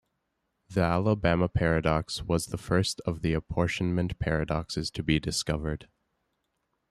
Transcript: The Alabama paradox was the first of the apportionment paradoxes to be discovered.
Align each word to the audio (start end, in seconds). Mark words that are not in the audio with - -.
The 0.67 0.81
Alabama 0.81 1.47
paradox 1.47 2.23
was 2.23 2.47
the 2.47 2.57
first 2.57 3.01
of 3.05 3.21
the 3.21 3.33
apportionment 3.33 4.17
paradoxes 4.17 4.89
to 4.89 5.03
be 5.03 5.19
discovered. 5.19 5.89